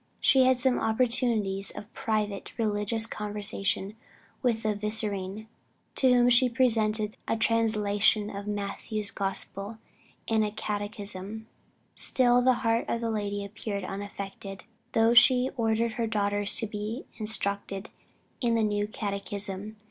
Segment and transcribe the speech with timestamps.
[0.19, 3.95] She had some opportunities of private religious conversation
[4.41, 5.45] with the Vicereine,
[5.93, 9.77] to whom she presented a translation of Matthew's Gospel
[10.27, 11.45] and a catechism.
[11.93, 17.05] Still the heart of the lady appeared unaffected, though she ordered her daughters to be
[17.17, 17.91] instructed
[18.41, 19.77] in the new catechism.